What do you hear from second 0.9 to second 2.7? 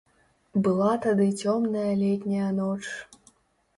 тады цёмная летняя